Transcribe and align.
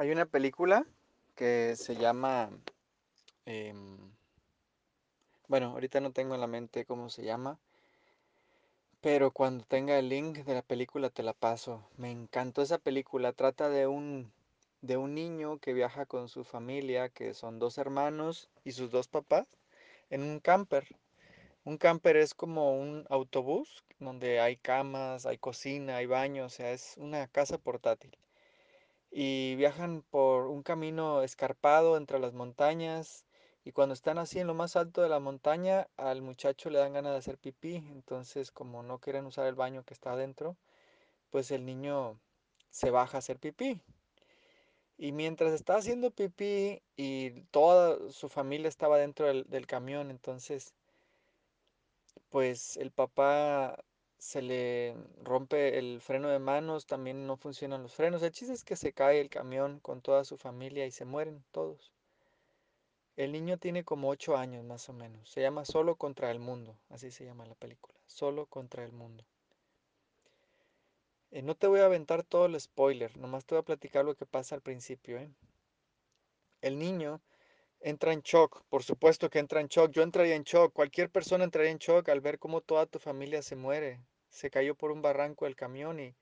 Hay 0.00 0.10
una 0.10 0.24
película 0.24 0.86
que 1.36 1.76
se 1.76 1.94
llama, 1.94 2.48
em, 3.44 3.98
bueno, 5.46 5.72
ahorita 5.72 6.00
no 6.00 6.10
tengo 6.10 6.34
en 6.34 6.40
la 6.40 6.46
mente 6.46 6.86
cómo 6.86 7.10
se 7.10 7.22
llama, 7.22 7.58
pero 9.02 9.30
cuando 9.30 9.62
tenga 9.66 9.98
el 9.98 10.08
link 10.08 10.38
de 10.38 10.54
la 10.54 10.62
película 10.62 11.10
te 11.10 11.22
la 11.22 11.34
paso. 11.34 11.86
Me 11.98 12.10
encantó 12.10 12.62
esa 12.62 12.78
película. 12.78 13.34
Trata 13.34 13.68
de 13.68 13.88
un, 13.88 14.32
de 14.80 14.96
un 14.96 15.14
niño 15.14 15.58
que 15.58 15.74
viaja 15.74 16.06
con 16.06 16.30
su 16.30 16.44
familia, 16.44 17.10
que 17.10 17.34
son 17.34 17.58
dos 17.58 17.76
hermanos 17.76 18.48
y 18.64 18.72
sus 18.72 18.90
dos 18.90 19.06
papás, 19.06 19.46
en 20.08 20.22
un 20.22 20.40
camper. 20.40 20.96
Un 21.64 21.76
camper 21.76 22.16
es 22.16 22.32
como 22.32 22.74
un 22.74 23.04
autobús 23.10 23.84
donde 23.98 24.40
hay 24.40 24.56
camas, 24.56 25.26
hay 25.26 25.36
cocina, 25.36 25.96
hay 25.96 26.06
baño, 26.06 26.46
o 26.46 26.48
sea, 26.48 26.72
es 26.72 26.94
una 26.96 27.28
casa 27.28 27.58
portátil. 27.58 28.16
Y 29.10 29.56
viajan 29.56 30.02
por 30.10 30.46
un 30.46 30.62
camino 30.62 31.22
escarpado 31.22 31.96
entre 31.96 32.18
las 32.18 32.32
montañas 32.32 33.26
y 33.64 33.72
cuando 33.72 33.92
están 33.92 34.18
así 34.18 34.38
en 34.38 34.46
lo 34.46 34.54
más 34.54 34.76
alto 34.76 35.02
de 35.02 35.08
la 35.08 35.20
montaña 35.20 35.88
al 35.96 36.22
muchacho 36.22 36.70
le 36.70 36.78
dan 36.78 36.92
ganas 36.92 37.12
de 37.12 37.18
hacer 37.18 37.38
pipí, 37.38 37.76
entonces 37.76 38.50
como 38.50 38.82
no 38.82 38.98
quieren 38.98 39.26
usar 39.26 39.46
el 39.46 39.54
baño 39.54 39.84
que 39.84 39.94
está 39.94 40.12
adentro, 40.12 40.56
pues 41.30 41.50
el 41.50 41.64
niño 41.66 42.18
se 42.70 42.90
baja 42.90 43.18
a 43.18 43.20
hacer 43.20 43.38
pipí. 43.38 43.80
Y 44.96 45.12
mientras 45.12 45.52
está 45.52 45.76
haciendo 45.76 46.10
pipí 46.10 46.82
y 46.96 47.30
toda 47.50 48.10
su 48.12 48.28
familia 48.28 48.68
estaba 48.68 48.98
dentro 48.98 49.26
del, 49.26 49.44
del 49.48 49.66
camión, 49.66 50.10
entonces 50.10 50.74
pues 52.30 52.76
el 52.76 52.90
papá 52.92 53.82
se 54.20 54.42
le 54.42 54.94
rompe 55.22 55.78
el 55.78 56.00
freno 56.02 56.28
de 56.28 56.38
manos, 56.38 56.86
también 56.86 57.26
no 57.26 57.38
funcionan 57.38 57.82
los 57.82 57.94
frenos. 57.94 58.22
El 58.22 58.32
chiste 58.32 58.52
es 58.52 58.64
que 58.64 58.76
se 58.76 58.92
cae 58.92 59.20
el 59.20 59.30
camión 59.30 59.80
con 59.80 60.02
toda 60.02 60.24
su 60.24 60.36
familia 60.36 60.86
y 60.86 60.90
se 60.90 61.06
mueren 61.06 61.42
todos. 61.52 61.90
El 63.16 63.32
niño 63.32 63.56
tiene 63.56 63.82
como 63.82 64.10
8 64.10 64.36
años 64.36 64.62
más 64.62 64.88
o 64.90 64.92
menos. 64.92 65.30
Se 65.30 65.40
llama 65.40 65.64
Solo 65.64 65.96
contra 65.96 66.30
el 66.30 66.38
mundo, 66.38 66.76
así 66.90 67.10
se 67.10 67.24
llama 67.24 67.46
la 67.46 67.54
película. 67.54 67.98
Solo 68.06 68.44
contra 68.44 68.84
el 68.84 68.92
mundo. 68.92 69.24
Eh, 71.30 71.40
no 71.40 71.54
te 71.54 71.66
voy 71.66 71.80
a 71.80 71.86
aventar 71.86 72.22
todo 72.22 72.44
el 72.44 72.60
spoiler, 72.60 73.16
nomás 73.16 73.46
te 73.46 73.54
voy 73.54 73.60
a 73.60 73.64
platicar 73.64 74.04
lo 74.04 74.16
que 74.16 74.26
pasa 74.26 74.54
al 74.54 74.60
principio. 74.60 75.16
¿eh? 75.16 75.30
El 76.60 76.78
niño 76.78 77.22
entra 77.80 78.12
en 78.12 78.20
shock, 78.20 78.62
por 78.68 78.82
supuesto 78.82 79.30
que 79.30 79.38
entra 79.38 79.60
en 79.60 79.68
shock. 79.68 79.90
Yo 79.90 80.02
entraría 80.02 80.36
en 80.36 80.44
shock, 80.44 80.72
cualquier 80.72 81.10
persona 81.10 81.44
entraría 81.44 81.70
en 81.70 81.78
shock 81.78 82.08
al 82.08 82.20
ver 82.20 82.38
cómo 82.38 82.60
toda 82.60 82.86
tu 82.86 82.98
familia 82.98 83.42
se 83.42 83.56
muere. 83.56 84.00
Se 84.28 84.50
cayó 84.50 84.74
por 84.74 84.92
un 84.92 85.02
barranco 85.02 85.46
el 85.46 85.56
camión 85.56 86.00
y 86.00 86.14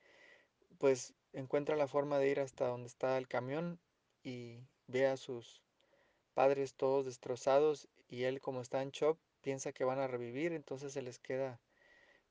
pues 0.78 1.14
encuentra 1.32 1.76
la 1.76 1.88
forma 1.88 2.18
de 2.18 2.28
ir 2.28 2.40
hasta 2.40 2.68
donde 2.68 2.88
está 2.88 3.18
el 3.18 3.28
camión 3.28 3.78
y 4.22 4.60
ve 4.86 5.06
a 5.06 5.16
sus 5.16 5.62
padres 6.34 6.74
todos 6.74 7.04
destrozados 7.04 7.88
y 8.08 8.24
él 8.24 8.40
como 8.40 8.62
está 8.62 8.82
en 8.82 8.90
shock 8.90 9.18
piensa 9.42 9.72
que 9.72 9.84
van 9.84 9.98
a 9.98 10.06
revivir, 10.06 10.52
entonces 10.52 10.92
se 10.92 11.02
les 11.02 11.18
queda 11.18 11.60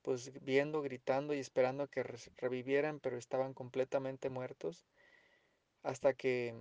pues 0.02 0.31
viendo, 0.44 0.81
gritando 0.81 1.34
y 1.34 1.39
esperando 1.39 1.88
que 1.88 2.03
revivieran, 2.38 3.00
pero 3.00 3.17
estaban 3.17 3.53
completamente 3.53 4.30
muertos 4.30 4.88
hasta 5.84 6.14
que 6.14 6.56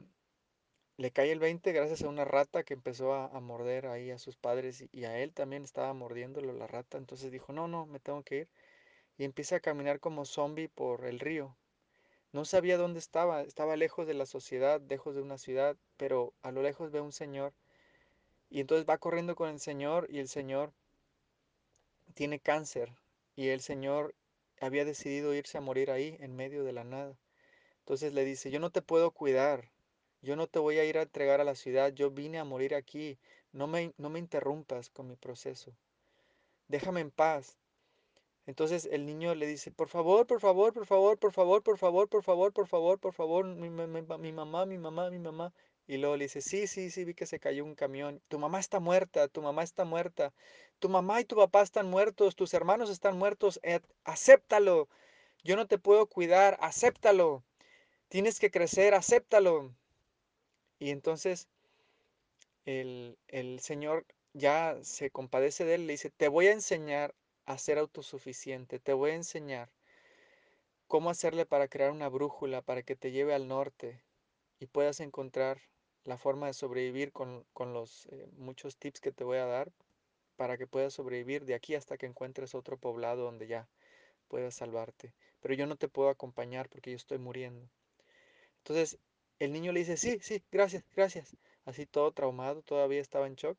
le 0.97 1.11
cae 1.11 1.33
el 1.33 1.39
20 1.39 1.73
gracias 1.73 2.03
a 2.03 2.09
una 2.09 2.25
rata 2.25 2.65
que 2.65 2.75
empezó 2.75 3.15
a, 3.15 3.27
a 3.27 3.41
morder 3.41 3.87
ahí 3.87 4.11
a 4.11 4.19
sus 4.19 4.37
padres 4.37 4.83
y, 4.83 4.89
y 4.93 5.05
a 5.05 5.19
él 5.19 5.33
también 5.33 5.65
estaba 5.65 5.93
mordiéndolo 5.95 6.53
la 6.53 6.67
rata, 6.67 6.99
entonces 6.99 7.33
dijo, 7.33 7.53
no, 7.53 7.69
no, 7.69 7.87
me 7.87 8.01
tengo 8.01 8.23
que 8.23 8.37
ir 8.37 8.49
y 9.19 9.25
empieza 9.25 9.57
a 9.57 9.61
caminar 9.61 10.01
como 10.01 10.25
zombie 10.25 10.69
por 10.69 11.07
el 11.07 11.21
río 11.21 11.57
no 12.37 12.45
sabía 12.45 12.77
dónde 12.77 12.99
estaba, 12.99 13.41
estaba 13.41 13.77
lejos 13.77 14.07
de 14.07 14.13
la 14.13 14.27
sociedad, 14.27 14.83
lejos 14.91 15.15
de 15.15 15.23
una 15.23 15.39
ciudad, 15.39 15.75
pero 15.97 16.35
a 16.43 16.53
lo 16.53 16.63
lejos 16.63 16.91
ve 16.91 17.01
un 17.01 17.13
señor 17.13 17.55
y 18.51 18.61
entonces 18.61 18.87
va 18.87 18.99
corriendo 18.99 19.35
con 19.35 19.49
el 19.49 19.59
señor 19.59 20.07
y 20.11 20.19
el 20.19 20.29
señor 20.29 20.75
tiene 22.13 22.39
cáncer 22.39 22.93
y 23.37 23.49
el 23.49 23.63
señor 23.63 24.15
había 24.61 24.85
decidido 24.85 25.35
irse 25.35 25.57
a 25.57 25.63
morir 25.63 25.91
ahí 25.91 26.19
en 26.21 26.37
medio 26.37 26.63
de 26.63 26.75
la 26.75 26.85
nada. 26.85 27.17
Entonces 27.79 28.13
le 28.13 28.27
dice, 28.27 28.51
yo 28.51 28.61
no 28.61 28.69
te 28.71 28.83
puedo 28.83 29.11
cuidar, 29.13 29.71
yo 30.27 30.37
no 30.37 30.47
te 30.49 30.59
voy 30.61 30.79
a 30.79 30.85
ir 30.85 30.99
a 30.99 31.03
entregar 31.03 31.41
a 31.41 31.45
la 31.45 31.55
ciudad, 31.57 31.93
yo 31.95 32.11
vine 32.11 32.39
a 32.41 32.45
morir 32.45 32.75
aquí, 32.75 33.19
no 33.53 33.67
me, 33.69 33.93
no 33.99 34.11
me 34.11 34.19
interrumpas 34.21 34.91
con 34.91 35.09
mi 35.09 35.17
proceso, 35.17 35.73
déjame 36.69 37.01
en 37.01 37.11
paz. 37.11 37.59
Entonces 38.47 38.89
el 38.91 39.07
niño 39.07 39.35
le 39.35 39.47
dice, 39.47 39.71
por 39.71 39.89
favor, 39.89 40.27
por 40.27 40.41
favor, 40.41 40.73
por 40.73 40.87
favor, 40.87 41.19
por 41.19 41.33
favor, 41.33 41.63
por 41.63 41.79
favor, 41.79 42.09
por 42.09 42.23
favor, 42.25 42.53
por 42.53 42.67
favor, 42.69 42.99
por 43.01 43.13
favor, 43.15 43.45
mi, 43.47 43.71
mi- 43.71 43.87
mi- 43.87 44.33
mamá, 44.33 44.67
mi 44.67 44.79
mamá, 44.79 45.11
mi 45.11 45.19
mamá. 45.19 45.53
Y 45.89 45.99
luego 45.99 46.17
le 46.17 46.25
dice, 46.27 46.41
sí, 46.43 46.67
sí, 46.67 46.91
sí, 46.91 47.05
vi 47.05 47.15
que 47.15 47.27
se 47.27 47.39
cayó 47.41 47.65
un 47.65 47.75
camión. 47.75 48.21
Tu 48.29 48.39
mamá 48.39 48.59
está 48.61 48.81
muerta, 48.81 49.29
tu 49.29 49.43
mamá 49.43 49.63
está 49.65 49.85
muerta. 49.85 50.33
Tu 50.81 50.89
mamá 50.89 51.21
y 51.21 51.25
tu 51.25 51.37
papá 51.37 51.63
están 51.63 51.89
muertos, 51.91 52.37
tus 52.37 52.55
hermanos 52.55 52.91
están 52.91 53.17
muertos. 53.19 53.61
eh, 53.63 53.81
acéptalo. 54.05 54.89
Yo 55.45 55.57
no 55.57 55.67
te 55.69 55.79
puedo 55.79 56.07
cuidar, 56.09 56.59
acéptalo. 56.61 57.45
Tienes 58.09 58.41
que 58.41 58.51
crecer, 58.51 58.95
acéptalo. 58.95 59.75
Y 60.79 60.91
entonces 60.91 61.49
el, 62.65 63.19
el 63.29 63.61
Señor 63.61 64.07
ya 64.33 64.77
se 64.83 65.11
compadece 65.11 65.65
de 65.65 65.77
él 65.77 65.87
le 65.87 65.95
dice, 65.95 66.11
te 66.11 66.29
voy 66.29 66.49
a 66.49 66.53
enseñar 66.53 67.15
a 67.47 67.59
ser 67.59 67.79
autosuficiente, 67.79 68.79
te 68.79 68.93
voy 68.93 69.13
a 69.13 69.15
enseñar 69.15 69.71
cómo 70.87 71.11
hacerle 71.11 71.47
para 71.47 71.69
crear 71.69 71.91
una 71.91 72.09
brújula 72.09 72.63
para 72.63 72.83
que 72.83 72.97
te 72.97 73.11
lleve 73.11 73.35
al 73.35 73.49
norte 73.49 74.03
y 74.59 74.67
puedas 74.67 75.01
encontrar 75.01 75.61
la 76.05 76.19
forma 76.19 76.47
de 76.47 76.55
sobrevivir 76.55 77.13
con, 77.13 77.45
con 77.53 77.73
los 77.73 78.07
eh, 78.07 78.29
muchos 78.37 78.77
tips 78.77 79.01
que 79.01 79.13
te 79.13 79.25
voy 79.25 79.39
a 79.39 79.47
dar 79.47 79.73
para 80.37 80.57
que 80.59 80.67
puedas 80.67 80.95
sobrevivir 80.95 81.45
de 81.45 81.55
aquí 81.55 81.75
hasta 81.75 81.97
que 81.97 82.07
encuentres 82.07 82.55
otro 82.55 82.77
poblado 82.77 83.25
donde 83.25 83.47
ya 83.47 83.69
puedas 84.29 84.55
salvarte. 84.55 85.15
Pero 85.41 85.55
yo 85.55 85.67
no 85.67 85.77
te 85.77 85.89
puedo 85.89 86.09
acompañar 86.09 86.69
porque 86.69 86.91
yo 86.91 86.97
estoy 86.97 87.19
muriendo. 87.19 87.69
Entonces 88.59 88.99
el 89.39 89.53
niño 89.53 89.73
le 89.73 89.81
dice, 89.81 89.97
sí, 89.97 90.19
sí, 90.23 90.43
gracias, 90.53 90.85
gracias. 90.95 91.37
Así 91.65 91.87
todo 91.87 92.13
traumado, 92.13 92.63
todavía 92.63 93.01
estaba 93.01 93.27
en 93.27 93.37
shock. 93.37 93.59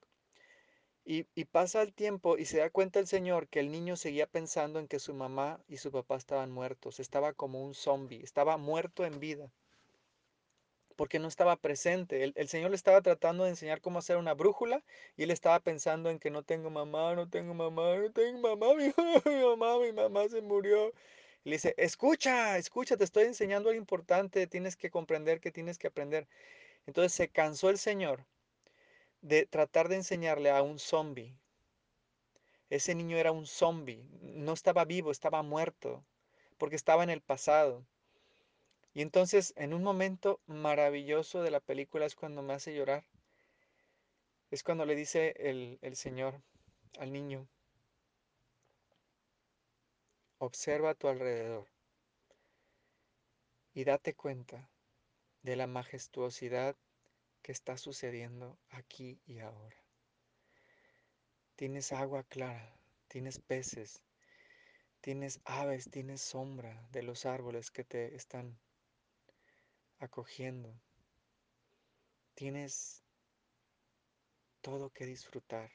Y, 1.05 1.25
y 1.33 1.45
pasa 1.45 1.81
el 1.81 1.91
tiempo 1.91 2.37
y 2.37 2.45
se 2.45 2.59
da 2.59 2.69
cuenta 2.69 2.99
el 2.99 3.07
señor 3.07 3.47
que 3.47 3.59
el 3.59 3.71
niño 3.71 3.95
seguía 3.95 4.27
pensando 4.27 4.77
en 4.77 4.87
que 4.87 4.99
su 4.99 5.15
mamá 5.15 5.59
y 5.67 5.77
su 5.77 5.91
papá 5.91 6.17
estaban 6.17 6.51
muertos. 6.51 6.99
Estaba 6.99 7.33
como 7.33 7.63
un 7.63 7.73
zombie, 7.73 8.21
estaba 8.23 8.57
muerto 8.57 9.03
en 9.03 9.19
vida, 9.19 9.51
porque 10.95 11.19
no 11.19 11.27
estaba 11.27 11.55
presente. 11.57 12.23
El, 12.23 12.33
el 12.35 12.47
señor 12.47 12.71
le 12.71 12.75
estaba 12.75 13.01
tratando 13.01 13.43
de 13.43 13.51
enseñar 13.51 13.81
cómo 13.81 13.99
hacer 13.99 14.17
una 14.17 14.33
brújula 14.33 14.83
y 15.15 15.23
él 15.23 15.31
estaba 15.31 15.59
pensando 15.59 16.09
en 16.09 16.19
que 16.19 16.31
no 16.31 16.43
tengo 16.43 16.69
mamá, 16.69 17.15
no 17.15 17.29
tengo 17.29 17.53
mamá, 17.53 17.95
no 17.97 18.11
tengo 18.11 18.39
mamá, 18.39 18.73
mi, 18.75 18.85
mi 19.25 19.43
mamá, 19.45 19.79
mi 19.79 19.91
mamá 19.93 20.27
se 20.29 20.41
murió. 20.41 20.91
Le 21.47 21.55
dice, 21.55 21.73
escucha, 21.77 22.57
escucha, 22.59 22.95
te 22.95 23.03
estoy 23.03 23.23
enseñando 23.23 23.69
algo 23.69 23.79
importante, 23.81 24.45
tienes 24.45 24.75
que 24.77 24.91
comprender 24.91 25.39
que 25.39 25.51
tienes 25.51 25.79
que 25.79 25.87
aprender. 25.87 26.27
Entonces 26.87 27.13
se 27.13 27.29
cansó 27.29 27.69
el 27.69 27.77
señor 27.77 28.25
de 29.21 29.45
tratar 29.45 29.89
de 29.89 29.95
enseñarle 29.97 30.49
a 30.51 30.61
un 30.63 30.79
zombie 30.79 31.35
Ese 32.69 32.95
niño 32.95 33.17
era 33.17 33.33
un 33.33 33.45
zombie, 33.45 34.05
no 34.21 34.53
estaba 34.53 34.85
vivo, 34.85 35.11
estaba 35.11 35.43
muerto, 35.43 36.05
porque 36.57 36.77
estaba 36.77 37.03
en 37.03 37.09
el 37.09 37.19
pasado. 37.19 37.85
Y 38.93 39.01
entonces, 39.01 39.53
en 39.55 39.73
un 39.73 39.81
momento 39.81 40.41
maravilloso 40.45 41.41
de 41.41 41.51
la 41.51 41.61
película 41.61 42.05
es 42.05 42.15
cuando 42.15 42.41
me 42.41 42.51
hace 42.53 42.75
llorar. 42.75 43.05
Es 44.51 44.61
cuando 44.61 44.85
le 44.85 44.95
dice 44.95 45.35
el, 45.37 45.79
el 45.81 45.95
Señor 45.95 46.41
al 46.99 47.13
niño, 47.13 47.47
observa 50.39 50.91
a 50.91 50.95
tu 50.95 51.07
alrededor 51.07 51.67
y 53.73 53.83
date 53.83 54.13
cuenta 54.13 54.69
de 55.43 55.55
la 55.55 55.67
majestuosidad 55.67 56.75
que 57.41 57.51
está 57.51 57.77
sucediendo 57.77 58.57
aquí 58.69 59.19
y 59.25 59.39
ahora. 59.39 59.77
Tienes 61.55 61.91
agua 61.93 62.23
clara, 62.23 62.77
tienes 63.07 63.39
peces, 63.39 64.01
tienes 65.01 65.39
aves, 65.45 65.89
tienes 65.89 66.21
sombra 66.21 66.87
de 66.91 67.03
los 67.03 67.25
árboles 67.25 67.71
que 67.71 67.83
te 67.83 68.15
están 68.15 68.59
acogiendo. 69.99 70.73
Tienes 72.35 73.03
todo 74.61 74.89
que 74.89 75.05
disfrutar. 75.05 75.71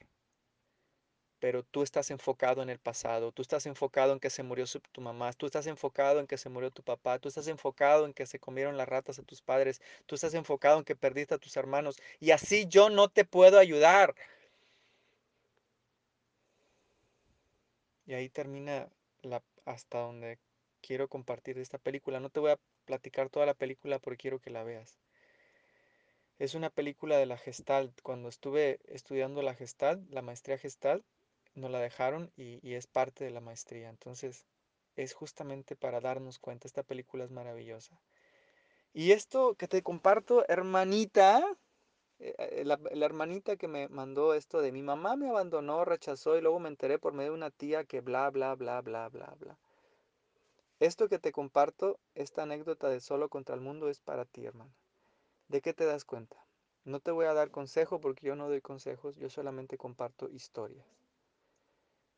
Pero 1.43 1.61
tú 1.61 1.83
estás 1.83 2.09
enfocado 2.09 2.63
en 2.63 2.69
el 2.69 2.79
pasado, 2.79 3.33
tú 3.33 3.41
estás 3.41 3.65
enfocado 3.65 4.13
en 4.13 4.21
que 4.21 4.29
se 4.29 4.43
murió 4.43 4.63
tu 4.93 5.01
mamá, 5.01 5.33
tú 5.33 5.45
estás 5.45 5.67
enfocado 5.67 6.21
en 6.21 6.25
que 6.25 6.37
se 6.37 6.47
murió 6.47 6.71
tu 6.71 6.83
papá, 6.83 7.19
tú 7.19 7.27
estás 7.27 7.49
enfocado 7.49 8.05
en 8.05 8.13
que 8.13 8.25
se 8.25 8.39
comieron 8.39 8.77
las 8.77 8.87
ratas 8.87 9.19
a 9.19 9.23
tus 9.23 9.41
padres, 9.41 9.81
tú 10.05 10.15
estás 10.15 10.33
enfocado 10.35 10.77
en 10.77 10.85
que 10.85 10.95
perdiste 10.95 11.33
a 11.33 11.37
tus 11.37 11.57
hermanos 11.57 11.97
y 12.21 12.31
así 12.31 12.65
yo 12.67 12.89
no 12.89 13.09
te 13.09 13.25
puedo 13.25 13.59
ayudar. 13.59 14.15
Y 18.05 18.13
ahí 18.13 18.29
termina 18.29 18.87
la, 19.21 19.43
hasta 19.65 19.99
donde 19.99 20.39
quiero 20.81 21.09
compartir 21.09 21.57
esta 21.57 21.77
película. 21.77 22.21
No 22.21 22.29
te 22.29 22.39
voy 22.39 22.51
a 22.51 22.59
platicar 22.85 23.29
toda 23.29 23.45
la 23.45 23.53
película 23.53 23.99
porque 23.99 24.17
quiero 24.17 24.39
que 24.39 24.49
la 24.49 24.63
veas. 24.63 24.97
Es 26.39 26.55
una 26.55 26.69
película 26.69 27.17
de 27.17 27.25
la 27.25 27.37
Gestalt. 27.37 28.01
Cuando 28.01 28.29
estuve 28.29 28.79
estudiando 28.85 29.41
la 29.41 29.55
Gestalt, 29.55 30.09
la 30.09 30.21
maestría 30.21 30.57
Gestalt, 30.57 31.03
nos 31.55 31.71
la 31.71 31.79
dejaron 31.79 32.31
y, 32.35 32.59
y 32.67 32.75
es 32.75 32.87
parte 32.87 33.23
de 33.23 33.31
la 33.31 33.41
maestría. 33.41 33.89
Entonces, 33.89 34.45
es 34.95 35.13
justamente 35.13 35.75
para 35.75 35.99
darnos 35.99 36.39
cuenta. 36.39 36.67
Esta 36.67 36.83
película 36.83 37.23
es 37.23 37.31
maravillosa. 37.31 37.99
Y 38.93 39.11
esto 39.11 39.55
que 39.55 39.67
te 39.67 39.81
comparto, 39.81 40.45
hermanita, 40.47 41.43
eh, 42.19 42.35
eh, 42.37 42.63
la, 42.63 42.79
hermanita 43.05 43.57
que 43.57 43.67
me 43.67 43.89
mandó 43.89 44.33
esto 44.33 44.61
de 44.61 44.71
mi 44.71 44.83
mamá 44.83 45.15
me 45.15 45.29
abandonó, 45.29 45.83
rechazó 45.83 46.37
y 46.37 46.41
luego 46.41 46.59
me 46.59 46.69
enteré 46.69 46.99
por 46.99 47.13
medio 47.13 47.31
de 47.31 47.37
una 47.37 47.49
tía 47.49 47.85
que 47.85 48.01
bla, 48.01 48.29
bla, 48.29 48.53
bla, 48.55 48.81
bla, 48.81 49.09
bla, 49.09 49.35
bla. 49.39 49.57
Esto 50.79 51.09
que 51.09 51.17
te 51.17 51.31
comparto, 51.31 51.99
esta 52.13 52.43
anécdota 52.43 52.89
de 52.89 52.99
solo 52.99 53.29
contra 53.29 53.55
el 53.55 53.61
mundo 53.61 53.89
es 53.89 53.99
para 53.99 54.25
ti, 54.25 54.45
hermana. 54.45 54.73
¿De 55.47 55.61
qué 55.61 55.73
te 55.73 55.85
das 55.85 56.05
cuenta? 56.05 56.37
No 56.83 56.99
te 56.99 57.11
voy 57.11 57.25
a 57.25 57.33
dar 57.33 57.49
consejo 57.51 57.99
porque 57.99 58.27
yo 58.27 58.35
no 58.35 58.47
doy 58.47 58.61
consejos, 58.61 59.15
yo 59.15 59.29
solamente 59.29 59.77
comparto 59.77 60.29
historias. 60.29 60.85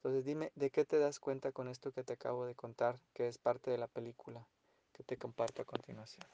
Entonces 0.06 0.24
dime, 0.24 0.52
¿de 0.54 0.70
qué 0.70 0.86
te 0.86 1.00
das 1.00 1.20
cuenta 1.20 1.52
con 1.52 1.68
esto 1.68 1.92
que 1.92 2.04
te 2.04 2.14
acabo 2.14 2.46
de 2.46 2.54
contar, 2.54 3.00
que 3.16 3.28
es 3.28 3.40
parte 3.40 3.72
de 3.72 3.80
la 3.80 3.88
película 3.88 4.48
que 4.94 5.04
te 5.04 5.18
comparto 5.18 5.64
a 5.64 5.66
continuación? 5.66 6.28